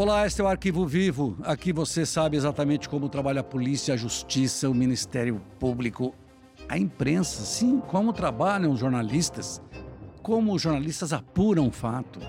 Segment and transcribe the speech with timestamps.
[0.00, 1.36] Olá, este é o Arquivo Vivo.
[1.42, 6.14] Aqui você sabe exatamente como trabalha a polícia, a justiça, o Ministério Público,
[6.68, 9.60] a imprensa, sim, como trabalham os jornalistas,
[10.22, 12.20] como os jornalistas apuram o fato,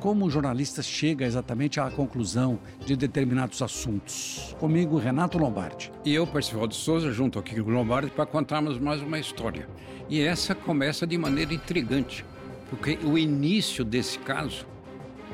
[0.00, 4.56] como o jornalista chega exatamente à conclusão de determinados assuntos.
[4.58, 5.92] Comigo, Renato Lombardi.
[6.04, 9.68] E eu, Percival de Souza, junto aqui com o Lombardi, para contarmos mais uma história.
[10.08, 12.26] E essa começa de maneira intrigante,
[12.68, 14.73] porque o início desse caso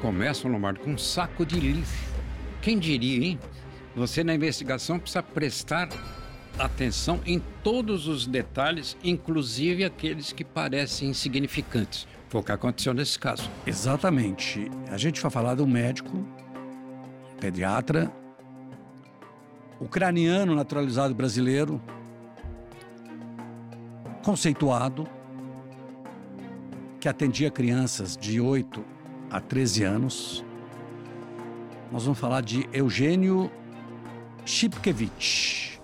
[0.00, 2.10] começa, Lombardi, com um saco de lixo.
[2.62, 3.38] Quem diria, hein?
[3.94, 5.88] Você na investigação precisa prestar
[6.58, 12.06] atenção em todos os detalhes, inclusive aqueles que parecem insignificantes.
[12.28, 13.50] Foi o que aconteceu nesse caso.
[13.66, 14.70] Exatamente.
[14.88, 16.24] A gente vai falar de um médico,
[17.40, 18.12] pediatra,
[19.80, 21.80] ucraniano naturalizado brasileiro,
[24.22, 25.08] conceituado,
[27.00, 28.99] que atendia crianças de 8
[29.30, 30.44] a 13 anos.
[31.92, 33.50] Nós vamos falar de Eugênio
[34.44, 35.80] Shipkevich.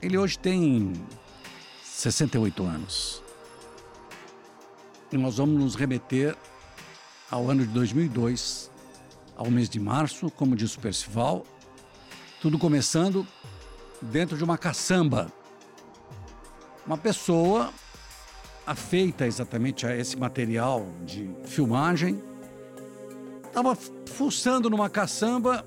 [0.00, 0.92] Ele hoje tem
[1.84, 3.22] 68 anos.
[5.12, 6.36] E nós vamos nos remeter
[7.30, 8.70] ao ano de 2002,
[9.36, 11.46] ao mês de março, como diz o Percival,
[12.40, 13.26] tudo começando
[14.00, 15.32] dentro de uma caçamba.
[16.84, 17.72] Uma pessoa
[18.66, 22.22] afeita exatamente a esse material de filmagem
[23.44, 25.66] estava fuçando numa caçamba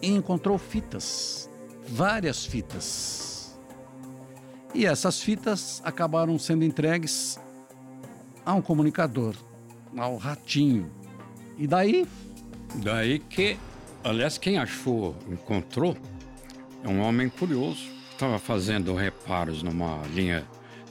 [0.00, 1.50] e encontrou fitas,
[1.88, 3.58] várias fitas.
[4.74, 7.38] E essas fitas acabaram sendo entregues
[8.46, 9.34] a um comunicador,
[9.96, 10.90] ao Ratinho.
[11.56, 12.06] E daí?
[12.76, 13.58] Daí que,
[14.04, 15.96] aliás, quem achou, encontrou,
[16.84, 20.46] é um homem curioso, estava fazendo reparos numa linha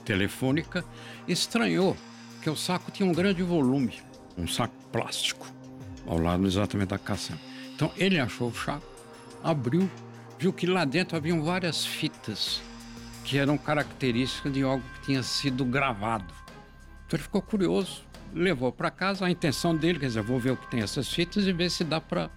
[0.08, 0.82] telefônica,
[1.28, 1.94] estranhou
[2.40, 4.00] que o saco tinha um grande volume,
[4.38, 5.46] um saco plástico,
[6.06, 7.40] ao lado exatamente da caçamba.
[7.74, 8.86] Então ele achou o saco,
[9.44, 9.88] abriu,
[10.38, 12.62] viu que lá dentro haviam várias fitas
[13.22, 16.32] que eram características de algo que tinha sido gravado.
[17.06, 18.02] Então ele ficou curioso,
[18.32, 21.46] levou para casa a intenção dele, quer dizer, vou ver o que tem essas fitas
[21.46, 22.30] e ver se dá para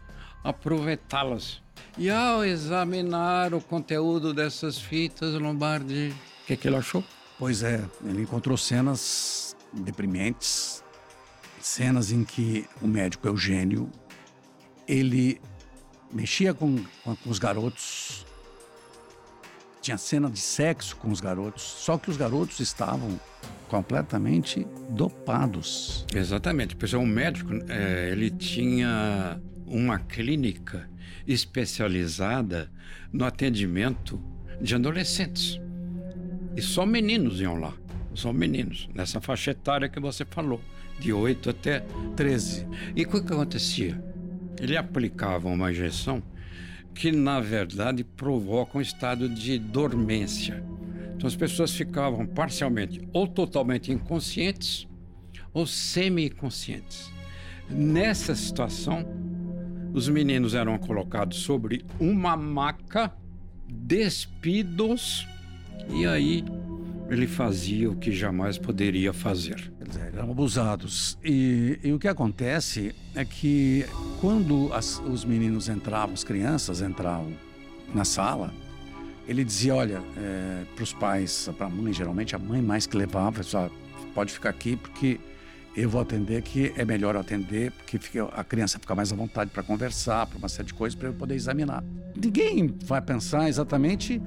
[0.43, 1.61] aproveitá-las.
[1.97, 6.13] E ao examinar o conteúdo dessas fitas, Lombardi,
[6.43, 7.01] o que, que ele achou?
[7.41, 10.83] Pois é, ele encontrou cenas deprimentes,
[11.59, 13.89] cenas em que o médico Eugênio
[14.87, 15.41] ele
[16.13, 18.27] mexia com, com, com os garotos,
[19.81, 23.19] tinha cena de sexo com os garotos, só que os garotos estavam
[23.67, 26.05] completamente dopados.
[26.13, 30.87] Exatamente, pois é, um médico, é, ele tinha uma clínica
[31.27, 32.71] especializada
[33.11, 34.21] no atendimento
[34.61, 35.59] de adolescentes.
[36.61, 37.73] E só meninos iam lá.
[38.13, 40.61] Só meninos, nessa faixa etária que você falou,
[40.99, 41.83] de 8 até
[42.15, 42.67] 13.
[42.95, 43.99] E o que, que acontecia?
[44.59, 46.21] Ele aplicava uma injeção
[46.93, 50.63] que, na verdade, provoca um estado de dormência.
[51.15, 54.87] Então as pessoas ficavam parcialmente ou totalmente inconscientes
[55.51, 57.11] ou semi-inconscientes.
[57.71, 59.03] Nessa situação,
[59.93, 63.11] os meninos eram colocados sobre uma maca,
[63.67, 65.27] despidos
[65.89, 66.43] e aí
[67.09, 69.71] ele fazia o que jamais poderia fazer.
[70.13, 71.17] Eram abusados.
[71.23, 73.85] E, e o que acontece é que
[74.21, 77.33] quando as, os meninos entravam, as crianças entravam
[77.93, 78.53] na sala,
[79.27, 82.95] ele dizia: olha, é, para os pais, para a mãe, geralmente a mãe mais que
[82.95, 83.69] levava, só
[84.13, 85.19] pode ficar aqui porque
[85.75, 89.51] eu vou atender que é melhor atender porque fica, a criança fica mais à vontade
[89.51, 91.83] para conversar, para uma série de coisas para eu poder examinar.
[92.15, 94.21] Ninguém vai pensar exatamente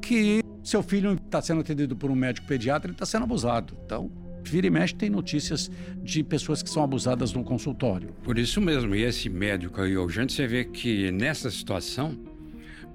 [0.00, 3.74] que seu filho está sendo atendido por um médico pediatra e está sendo abusado.
[3.86, 4.10] Então,
[4.44, 5.70] vira e mexe tem notícias
[6.02, 8.10] de pessoas que são abusadas no consultório.
[8.22, 12.18] Por isso mesmo, e esse médico aí, gente, você vê que nessa situação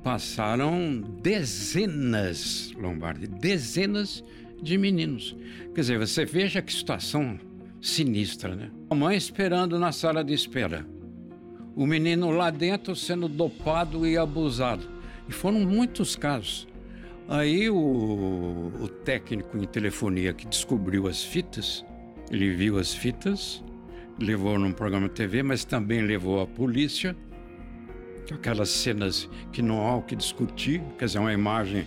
[0.04, 4.24] passaram dezenas, Lombardi, dezenas
[4.62, 5.36] de meninos.
[5.74, 7.40] Quer dizer, você veja que situação
[7.82, 8.70] sinistra, né?
[8.88, 10.86] A mãe esperando na sala de espera.
[11.76, 14.88] O menino lá dentro sendo dopado e abusado.
[15.28, 16.68] E foram muitos casos.
[17.28, 17.76] Aí o,
[18.82, 21.86] o técnico em telefonia que descobriu as fitas,
[22.30, 23.64] ele viu as fitas,
[24.20, 27.16] levou num programa de TV, mas também levou a polícia.
[28.32, 31.86] Aquelas cenas que não há o que discutir, quer dizer, uma imagem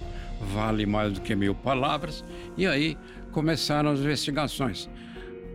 [0.52, 2.24] vale mais do que mil palavras.
[2.56, 2.96] E aí
[3.32, 4.88] começaram as investigações.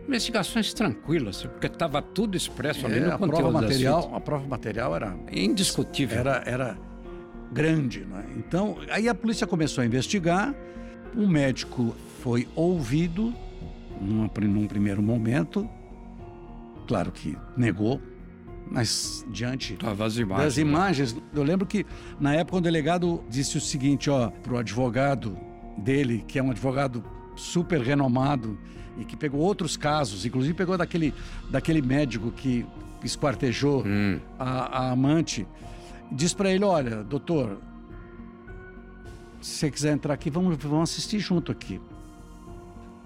[0.06, 4.46] Investigações tranquilas, porque estava tudo expresso ali é, no a conteúdo prova material, A prova
[4.46, 6.18] material era indiscutível.
[6.18, 6.78] Era, era
[7.52, 8.00] grande.
[8.00, 8.24] Né?
[8.36, 10.54] Então, aí a polícia começou a investigar.
[11.14, 13.34] Um médico foi ouvido
[14.00, 15.68] num, num primeiro momento,
[16.86, 18.00] claro que negou,
[18.70, 20.62] mas diante Tava as imagens, das né?
[20.62, 21.84] imagens, eu lembro que
[22.18, 25.36] na época o delegado disse o seguinte, ó, pro advogado
[25.76, 27.04] dele, que é um advogado
[27.36, 28.58] super renomado
[28.98, 31.12] e que pegou outros casos, inclusive pegou daquele,
[31.50, 32.64] daquele médico que
[33.04, 35.46] esquartejou Hum, a, a amante,
[36.12, 37.58] diz para ele, olha, doutor,
[39.40, 41.80] se você quiser entrar aqui, vamos, vamos assistir junto aqui.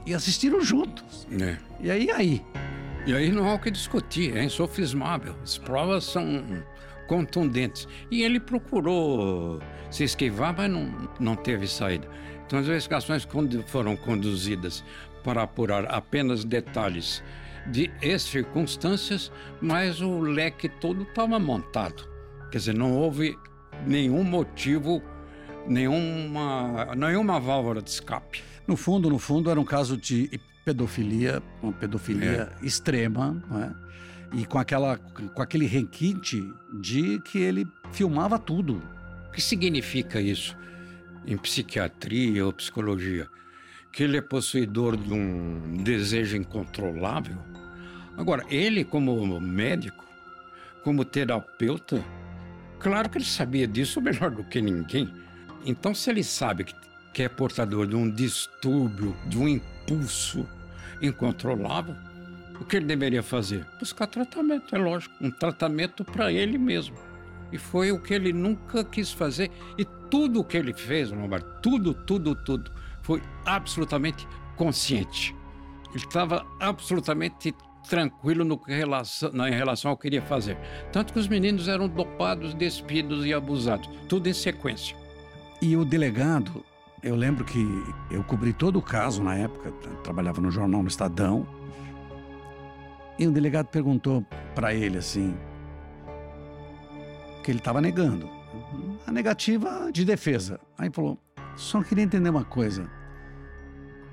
[0.04, 1.26] E assistiram juntos.
[1.30, 1.58] é.
[1.80, 2.44] E aí, aí?
[3.06, 5.34] E aí não há o que discutir, é insofismável.
[5.42, 6.44] As provas são
[7.06, 7.88] contundentes.
[8.10, 9.60] E ele procurou
[9.90, 12.08] se esquivar, mas não, não teve saída.
[12.46, 13.26] Então as investigações
[13.66, 14.84] foram conduzidas
[15.24, 17.22] para apurar apenas detalhes
[17.66, 22.15] de circunstâncias, mas o leque todo estava montado.
[22.56, 23.38] Quer dizer, não houve
[23.86, 25.02] nenhum motivo,
[25.68, 28.42] nenhuma, nenhuma válvula de escape.
[28.66, 33.74] No fundo, no fundo, era um caso de pedofilia, uma pedofilia extrema, não é?
[34.32, 36.50] E com, aquela, com aquele requinte
[36.80, 38.80] de que ele filmava tudo.
[39.28, 40.56] O que significa isso
[41.26, 43.28] em psiquiatria ou psicologia?
[43.92, 47.36] Que ele é possuidor de um desejo incontrolável?
[48.16, 50.06] Agora, ele, como médico,
[50.82, 52.02] como terapeuta,
[52.78, 55.12] claro que ele sabia disso melhor do que ninguém.
[55.64, 56.64] Então, se ele sabe
[57.12, 60.46] que, é portador de um distúrbio, de um impulso
[61.00, 61.96] incontrolável,
[62.60, 63.66] o que ele deveria fazer?
[63.78, 66.96] Buscar tratamento, é lógico, um tratamento para ele mesmo.
[67.52, 69.50] E foi o que ele nunca quis fazer.
[69.78, 72.70] E tudo o que ele fez, Lombardo, tudo, tudo, tudo,
[73.02, 74.26] foi absolutamente
[74.56, 75.34] consciente.
[75.90, 77.54] Ele estava absolutamente
[77.88, 80.56] tranquilo no relação, na, em relação ao que queria fazer.
[80.92, 83.88] Tanto que os meninos eram dopados, despidos e abusados.
[84.08, 84.96] Tudo em sequência.
[85.62, 86.64] E o delegado,
[87.02, 87.64] eu lembro que
[88.10, 91.46] eu cobri todo o caso na época, tra- trabalhava no jornal no Estadão.
[93.18, 94.24] E o delegado perguntou
[94.54, 95.34] para ele assim,
[97.42, 98.28] que ele estava negando,
[99.06, 100.60] a negativa de defesa.
[100.76, 101.18] Aí falou:
[101.56, 102.90] só queria entender uma coisa.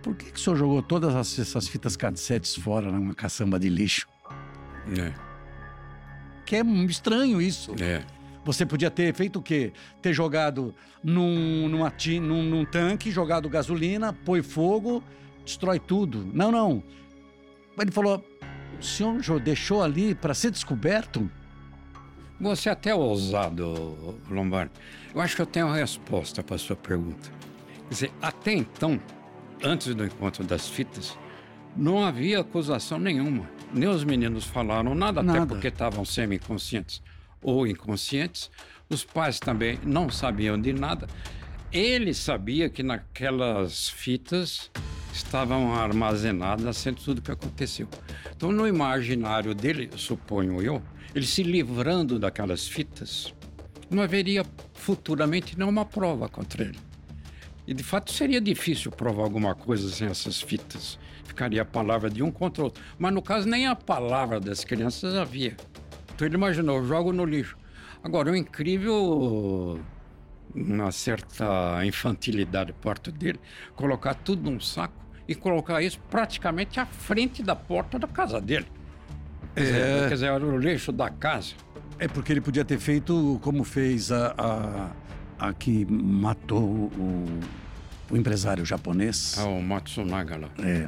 [0.04, 3.70] Por que, que o senhor jogou todas as- essas fitas cassetes fora numa caçamba de
[3.70, 4.08] lixo?
[4.98, 5.14] É,
[6.46, 7.74] Que é estranho isso.
[7.82, 8.04] é.
[8.46, 9.72] Você podia ter feito o quê?
[10.02, 11.90] Ter jogado num, numa
[12.22, 15.02] num, num tanque, jogado gasolina, põe fogo,
[15.46, 16.30] destrói tudo.
[16.34, 16.84] Não, não.
[17.80, 18.22] Ele falou:
[18.78, 21.32] o senhor deixou ali para ser descoberto?
[22.42, 24.72] Você é até ousado, Lombardo.
[25.16, 27.32] Eu acho que eu tenho a resposta para sua pergunta.
[27.88, 29.00] Quer dizer, até então,
[29.64, 31.18] antes do encontro das fitas,
[31.76, 33.50] não havia acusação nenhuma.
[33.74, 35.46] Nem os meninos falaram nada, até Nada.
[35.48, 37.02] porque estavam semi-inconscientes
[37.42, 38.52] ou inconscientes.
[38.90, 41.08] Os pais também não sabiam de nada.
[41.72, 44.70] Ele sabia que naquelas fitas
[45.12, 47.88] estavam armazenadas sendo tudo o que aconteceu.
[48.36, 50.82] Então, no imaginário dele, suponho eu,
[51.16, 53.34] ele se livrando daquelas fitas,
[53.90, 56.78] não haveria futuramente nenhuma prova contra ele.
[57.66, 61.00] E de fato seria difícil provar alguma coisa sem essas fitas.
[61.24, 62.84] Ficaria a palavra de um contra o outro.
[62.98, 65.56] Mas no caso, nem a palavra das crianças havia.
[66.14, 67.58] Então ele imaginou, jogo no lixo.
[68.04, 69.80] Agora, o incrível,
[70.54, 73.40] uma certa infantilidade parte dele,
[73.76, 78.68] colocar tudo num saco e colocar isso praticamente à frente da porta da casa dele.
[79.56, 81.54] Quer dizer, quer dizer, era o lixo da casa.
[81.98, 84.92] É porque ele podia ter feito como fez a, a,
[85.40, 87.40] a que matou o,
[88.12, 89.36] o empresário japonês.
[89.38, 90.50] Ah, o Matsunaga lá.
[90.60, 90.88] É,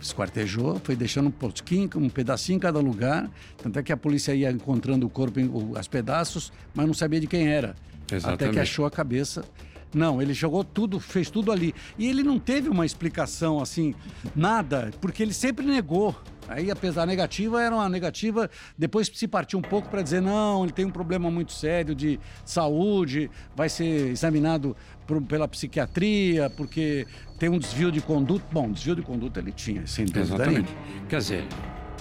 [0.00, 3.30] esquartejou, foi deixando um pouquinho, um pedacinho em cada lugar.
[3.62, 5.40] Tanto é que a polícia ia encontrando o corpo,
[5.78, 7.76] os pedaços, mas não sabia de quem era.
[8.04, 8.54] Até Exatamente.
[8.54, 9.44] que achou a cabeça.
[9.94, 11.74] Não, ele jogou tudo, fez tudo ali.
[11.98, 13.94] E ele não teve uma explicação assim,
[14.36, 16.14] nada, porque ele sempre negou.
[16.48, 18.50] Aí, apesar da negativa, era uma negativa.
[18.76, 22.18] Depois se partiu um pouco para dizer: não, ele tem um problema muito sério de
[22.44, 27.06] saúde, vai ser examinado por- pela psiquiatria, porque
[27.38, 28.44] tem um desvio de conduta.
[28.50, 30.76] Bom, desvio de conduta ele tinha, sem dúvida Exatamente.
[31.08, 31.44] Quer dizer,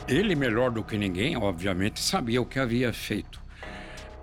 [0.08, 3.40] ele melhor do que ninguém, obviamente, sabia o que havia feito.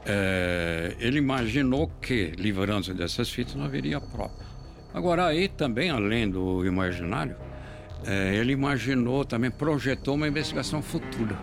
[0.09, 4.35] É, ele imaginou que, livrando-se dessas fitas, não haveria prova.
[4.95, 7.37] Agora, aí também, além do imaginário,
[8.07, 11.37] é, ele imaginou, também projetou uma investigação futura.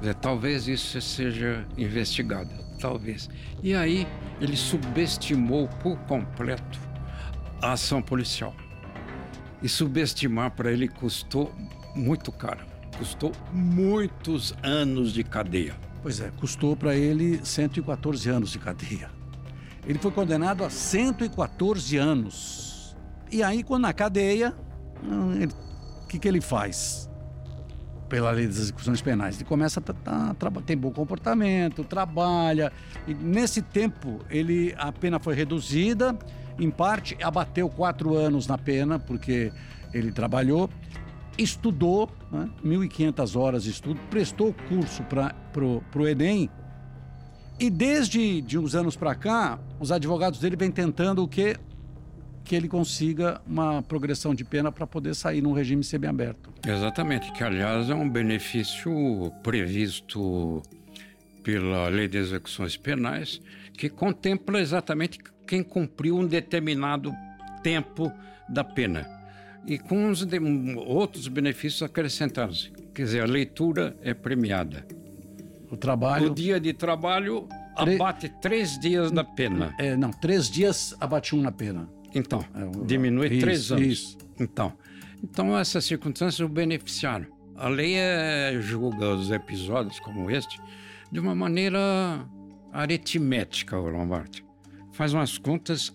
[0.00, 2.50] Dizer, talvez isso seja investigado,
[2.80, 3.30] talvez.
[3.62, 4.08] E aí
[4.40, 6.80] ele subestimou por completo
[7.62, 8.56] a ação policial.
[9.62, 11.54] E subestimar para ele custou
[11.94, 12.66] muito caro.
[12.98, 15.91] Custou muitos anos de cadeia.
[16.02, 19.10] Pois é, custou para ele 114 anos de cadeia.
[19.86, 22.96] Ele foi condenado a 114 anos.
[23.30, 24.54] E aí, quando na cadeia,
[25.02, 25.46] hum,
[26.02, 27.08] o que, que ele faz?
[28.12, 29.36] pela lei das execuções penais.
[29.36, 32.70] Ele começa a ter bom comportamento, trabalha.
[33.08, 36.14] E nesse tempo, ele, a pena foi reduzida,
[36.58, 39.50] em parte, abateu quatro anos na pena, porque
[39.94, 40.68] ele trabalhou,
[41.38, 45.34] estudou, né, 1.500 horas de estudo, prestou curso para
[45.96, 46.50] o Enem.
[47.58, 51.56] E desde de uns anos para cá, os advogados dele vêm tentando o quê?
[52.44, 56.52] que ele consiga uma progressão de pena para poder sair num regime semiaberto.
[56.66, 60.62] Exatamente, que aliás é um benefício previsto
[61.42, 63.40] pela Lei de Execuções Penais,
[63.74, 67.12] que contempla exatamente quem cumpriu um determinado
[67.62, 68.12] tempo
[68.48, 69.21] da pena.
[69.66, 70.38] E com os de,
[70.86, 72.70] outros benefícios acrescentados.
[72.94, 74.86] Quer dizer, a leitura é premiada.
[75.70, 76.30] O trabalho.
[76.30, 79.74] O dia de trabalho abate três dias da pena.
[79.78, 81.88] É, não, três dias abate um na pena.
[82.14, 83.86] Então, é, diminui isso, três anos.
[83.86, 84.18] Isso.
[84.38, 84.72] Então,
[85.22, 87.26] então, essas circunstâncias o beneficiaram.
[87.56, 90.60] A lei é, julga os episódios como este
[91.10, 92.26] de uma maneira
[92.72, 94.44] aritmética, Lombardi.
[94.92, 95.92] Faz umas contas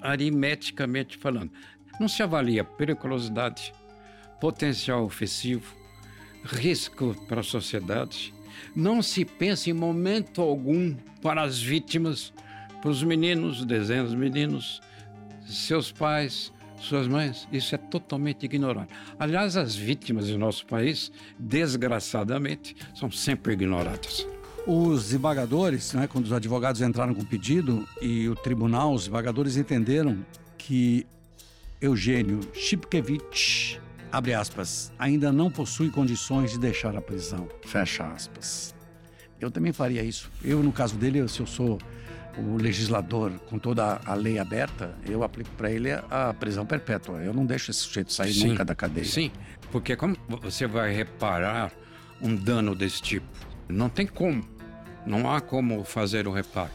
[0.00, 1.50] aritmeticamente falando.
[1.98, 3.72] Não se avalia periculosidade,
[4.40, 5.74] potencial ofensivo,
[6.44, 8.32] risco para a sociedade.
[8.74, 12.32] Não se pensa em momento algum para as vítimas,
[12.80, 14.80] para os meninos, dezenas de meninos,
[15.46, 17.48] seus pais, suas mães.
[17.52, 18.88] Isso é totalmente ignorado.
[19.18, 24.26] Aliás, as vítimas do nosso país, desgraçadamente, são sempre ignoradas.
[24.66, 29.56] Os desembargadores, né, quando os advogados entraram com o pedido e o tribunal, os desembargadores
[29.56, 30.18] entenderam
[30.56, 31.06] que
[31.80, 33.80] Eugênio Chipkevich,
[34.10, 38.74] abre aspas, ainda não possui condições de deixar a prisão, fecha aspas.
[39.40, 40.28] Eu também faria isso.
[40.42, 41.78] Eu, no caso dele, se eu sou
[42.36, 47.22] o legislador, com toda a lei aberta, eu aplico para ele a prisão perpétua.
[47.22, 49.06] Eu não deixo esse sujeito sair sim, nunca da cadeia.
[49.06, 49.30] Sim,
[49.70, 51.70] porque como você vai reparar
[52.20, 53.26] um dano desse tipo?
[53.68, 54.42] Não tem como.
[55.06, 56.72] Não há como fazer o reparo.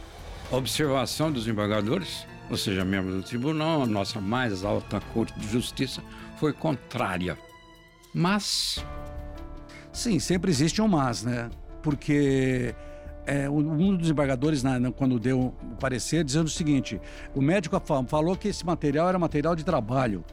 [0.49, 5.47] A observação dos embargadores, ou seja, membros do tribunal, a nossa mais alta Corte de
[5.47, 6.03] Justiça,
[6.37, 7.37] foi contrária.
[8.13, 8.85] Mas.
[9.91, 11.49] Sim, sempre existe um mas, né?
[11.81, 12.75] Porque
[13.25, 17.01] é, um dos desembargadores, na, na, quando deu o parecer, dizendo o seguinte:
[17.33, 20.23] o médico falou que esse material era material de trabalho.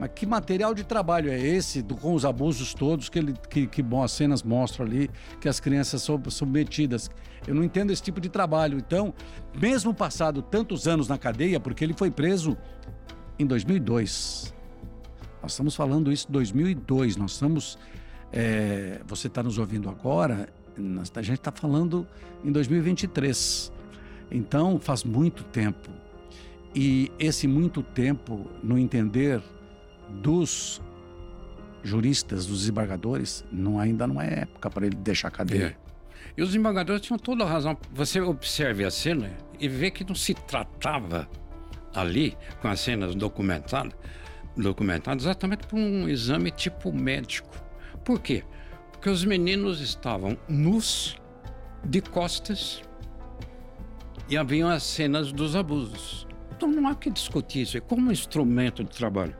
[0.00, 3.66] Mas que material de trabalho é esse, do, com os abusos todos que, ele, que,
[3.66, 7.10] que bom, as cenas mostram ali, que as crianças são submetidas?
[7.46, 8.78] Eu não entendo esse tipo de trabalho.
[8.78, 9.12] Então,
[9.60, 12.56] mesmo passado tantos anos na cadeia, porque ele foi preso
[13.38, 14.54] em 2002.
[15.42, 17.16] Nós estamos falando isso em 2002.
[17.16, 17.78] Nós estamos.
[18.32, 20.48] É, você está nos ouvindo agora
[21.16, 22.06] a gente está falando
[22.44, 23.72] em 2023.
[24.30, 25.90] Então, faz muito tempo.
[26.74, 29.42] E esse muito tempo, no entender
[30.10, 30.80] dos
[31.82, 35.76] juristas, dos desembargadores, não, ainda não é época para ele deixar a cadeia.
[35.86, 35.90] É.
[36.36, 37.76] E os desembargadores tinham toda a razão.
[37.92, 41.28] Você observe a cena e vê que não se tratava
[41.94, 43.92] ali, com as cenas documentadas,
[44.56, 47.50] documentadas exatamente por um exame tipo médico.
[48.04, 48.44] Por quê?
[48.92, 51.16] Porque os meninos estavam nus,
[51.84, 52.82] de costas,
[54.28, 56.26] e haviam as cenas dos abusos.
[56.56, 57.76] Então não há que discutir isso.
[57.76, 59.34] É como instrumento de trabalho.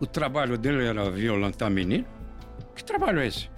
[0.00, 2.04] O trabalho dele era violentar menino?
[2.74, 3.48] Que trabalho é esse?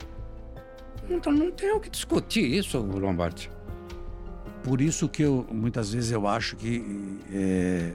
[1.08, 3.50] Então não tem o que discutir isso, Lombardi.
[4.62, 7.92] Por isso que eu, muitas vezes eu acho que é,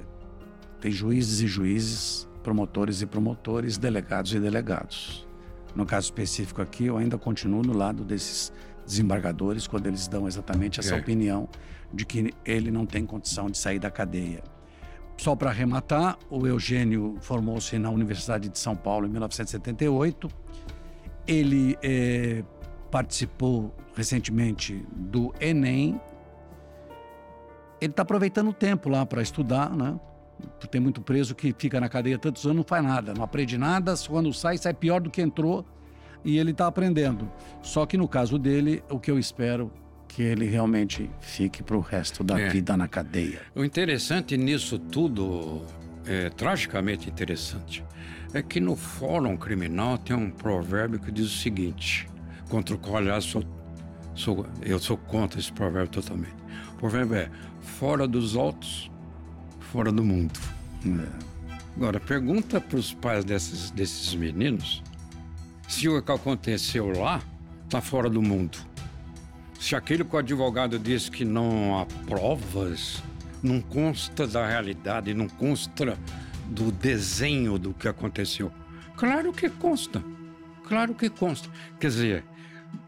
[0.79, 5.27] tem juízes e juízes, promotores e promotores, delegados e delegados.
[5.75, 8.51] No caso específico aqui, eu ainda continuo no lado desses
[8.85, 10.99] desembargadores quando eles dão exatamente essa é.
[10.99, 11.47] opinião
[11.93, 14.41] de que ele não tem condição de sair da cadeia.
[15.21, 20.27] Só para arrematar, o Eugênio formou-se na Universidade de São Paulo em 1978.
[21.27, 22.43] Ele é,
[22.89, 26.01] participou recentemente do Enem.
[27.79, 29.99] Ele está aproveitando o tempo lá para estudar, né?
[30.71, 33.93] tem muito preso que fica na cadeia tantos anos, não faz nada, não aprende nada,
[34.09, 35.63] quando sai, sai pior do que entrou
[36.25, 37.31] e ele está aprendendo.
[37.61, 39.71] Só que no caso dele, o que eu espero
[40.11, 42.49] que ele realmente fique para o resto da é.
[42.49, 43.41] vida na cadeia.
[43.55, 45.65] O interessante nisso tudo,
[46.05, 47.81] é, tragicamente interessante,
[48.33, 52.09] é que no Fórum Criminal tem um provérbio que diz o seguinte,
[52.49, 53.41] contra o qual, aliás, sou,
[54.13, 56.35] sou, eu sou contra esse provérbio totalmente.
[56.73, 58.91] O provérbio é: fora dos altos,
[59.71, 60.37] fora do mundo.
[60.85, 61.07] É.
[61.77, 64.83] Agora, pergunta para os pais desses, desses meninos
[65.69, 67.21] se o que aconteceu lá
[67.63, 68.70] está fora do mundo.
[69.61, 73.01] Se aquilo que o advogado diz que não há provas,
[73.43, 75.99] não consta da realidade, não consta
[76.47, 78.51] do desenho do que aconteceu.
[78.97, 80.03] Claro que consta.
[80.67, 81.47] Claro que consta.
[81.79, 82.25] Quer dizer,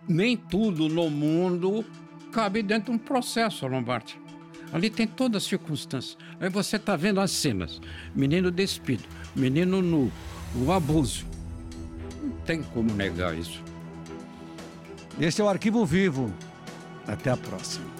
[0.07, 1.85] nem tudo no mundo
[2.31, 4.19] cabe dentro de um processo, Lombardi.
[4.73, 6.17] Ali tem todas as circunstâncias.
[6.39, 7.79] Aí você está vendo as cenas:
[8.15, 9.03] menino despido,
[9.35, 10.11] menino nu,
[10.55, 11.23] o abuso.
[12.19, 13.63] Não tem como negar isso.
[15.19, 16.33] Este é o Arquivo Vivo.
[17.07, 17.92] Até a próxima.